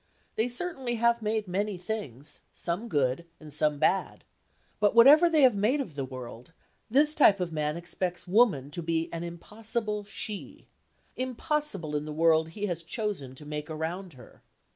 [0.35, 4.23] They certainly have made many things, some good and some bad.
[4.79, 6.53] But whatever they have made of the world,
[6.89, 12.65] this type of man expects woman to be an impossible She,—impossible in the world he
[12.65, 14.41] has chosen to make around her.